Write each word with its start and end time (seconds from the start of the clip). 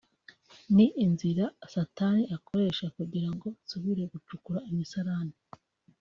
ni 0.75 0.87
inzira 1.05 1.45
satani 1.73 2.23
akoresha 2.37 2.85
kugira 2.95 3.29
ngo 3.35 3.47
nsubire 3.63 4.03
gucukura 4.11 4.59
imisarane 4.71 5.35